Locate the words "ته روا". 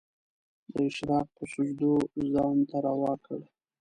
2.69-3.13